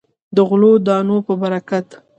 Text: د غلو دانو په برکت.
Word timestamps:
د 0.35 0.37
غلو 0.49 0.71
دانو 0.87 1.17
په 1.27 1.33
برکت. 1.41 1.87